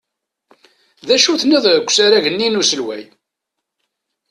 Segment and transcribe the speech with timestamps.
[1.07, 3.03] D acu i tenwiḍ g usarag-nni n uselway?